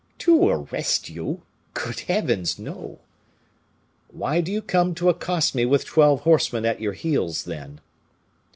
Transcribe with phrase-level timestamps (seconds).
[0.17, 1.43] "To arrest you?
[1.75, 2.57] Good heavens!
[2.57, 3.01] no."
[4.07, 7.79] "Why do you come to accost me with twelve horsemen at your heels, then?"